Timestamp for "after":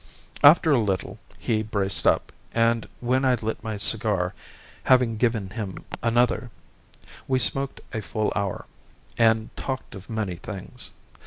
0.43-0.71